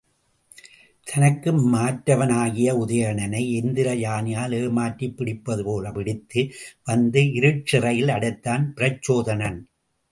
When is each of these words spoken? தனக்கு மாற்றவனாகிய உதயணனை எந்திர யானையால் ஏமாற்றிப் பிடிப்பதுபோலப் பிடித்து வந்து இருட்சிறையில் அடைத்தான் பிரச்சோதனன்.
தனக்கு 1.07 1.51
மாற்றவனாகிய 1.73 2.69
உதயணனை 2.85 3.43
எந்திர 3.59 3.93
யானையால் 3.97 4.55
ஏமாற்றிப் 4.61 5.15
பிடிப்பதுபோலப் 5.17 5.93
பிடித்து 5.93 6.43
வந்து 6.83 7.21
இருட்சிறையில் 7.39 8.09
அடைத்தான் 8.09 8.73
பிரச்சோதனன். 8.75 9.59